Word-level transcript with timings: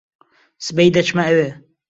سبەی 0.65 0.93
دەچمە 0.95 1.23
ئەوێ. 1.27 1.49